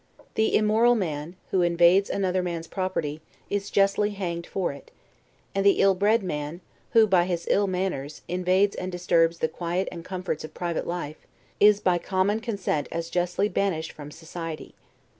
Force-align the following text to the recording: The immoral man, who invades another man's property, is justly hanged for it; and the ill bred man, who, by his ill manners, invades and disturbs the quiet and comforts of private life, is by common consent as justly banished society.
The 0.33 0.55
immoral 0.55 0.95
man, 0.95 1.35
who 1.51 1.61
invades 1.61 2.09
another 2.09 2.41
man's 2.41 2.65
property, 2.65 3.21
is 3.51 3.69
justly 3.69 4.09
hanged 4.17 4.47
for 4.47 4.73
it; 4.73 4.89
and 5.53 5.63
the 5.63 5.73
ill 5.79 5.93
bred 5.93 6.23
man, 6.23 6.61
who, 6.93 7.05
by 7.05 7.25
his 7.25 7.45
ill 7.51 7.67
manners, 7.67 8.23
invades 8.27 8.75
and 8.75 8.91
disturbs 8.91 9.37
the 9.37 9.47
quiet 9.47 9.87
and 9.91 10.03
comforts 10.03 10.43
of 10.43 10.55
private 10.55 10.87
life, 10.87 11.27
is 11.59 11.79
by 11.79 11.99
common 11.99 12.39
consent 12.39 12.87
as 12.91 13.11
justly 13.11 13.47
banished 13.47 13.93
society. 14.09 14.73